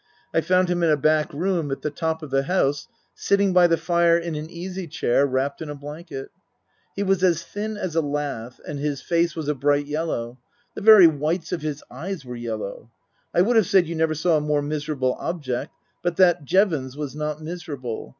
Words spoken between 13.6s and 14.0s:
said you